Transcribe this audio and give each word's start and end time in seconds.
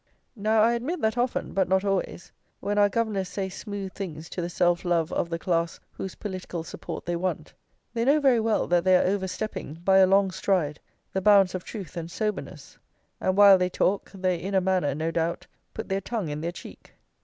+ 0.01 0.03
Now, 0.35 0.63
I 0.63 0.73
admit 0.73 0.99
that 1.01 1.15
often, 1.15 1.53
but 1.53 1.69
not 1.69 1.85
always, 1.85 2.31
when 2.59 2.79
our 2.79 2.89
governors 2.89 3.29
say 3.29 3.49
smooth 3.49 3.93
things 3.93 4.29
to 4.29 4.41
the 4.41 4.49
self 4.49 4.83
love 4.83 5.13
of 5.13 5.29
the 5.29 5.37
class 5.37 5.79
whose 5.91 6.15
political 6.15 6.63
support 6.63 7.05
they 7.05 7.15
want, 7.15 7.53
they 7.93 8.03
know 8.03 8.19
very 8.19 8.39
well 8.39 8.65
that 8.65 8.83
they 8.83 8.97
are 8.97 9.05
overstepping, 9.05 9.75
by 9.83 9.99
a 9.99 10.07
long 10.07 10.31
stride, 10.31 10.79
the 11.13 11.21
bounds 11.21 11.53
of 11.53 11.63
truth 11.63 11.95
and 11.97 12.09
soberness; 12.09 12.79
and 13.19 13.37
while 13.37 13.59
they 13.59 13.69
talk, 13.69 14.09
they 14.11 14.37
in 14.41 14.55
a 14.55 14.59
manner, 14.59 14.95
no 14.95 15.11
doubt, 15.11 15.45
put 15.75 15.87
their 15.87 16.01
tongue 16.01 16.29
in 16.29 16.41
their 16.41 16.51
cheek. 16.51 16.93